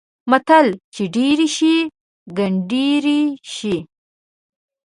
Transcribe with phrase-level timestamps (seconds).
[0.31, 1.73] متل: چې ډېر شي؛
[2.37, 3.05] ګنډېر
[3.55, 3.77] شي.